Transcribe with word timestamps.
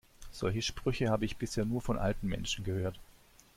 Solche 0.31 0.63
Sprüche 0.63 1.09
habe 1.11 1.25
ich 1.25 1.37
bisher 1.37 1.63
nur 1.63 1.79
von 1.79 1.99
alten 1.99 2.27
Menschen 2.27 2.65
gehört. 2.65 2.97